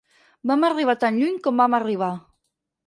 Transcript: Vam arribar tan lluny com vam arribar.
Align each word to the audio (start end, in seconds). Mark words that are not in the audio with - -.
Vam 0.51 0.65
arribar 0.69 0.95
tan 1.05 1.21
lluny 1.21 1.39
com 1.49 1.65
vam 1.65 1.81
arribar. 1.83 2.13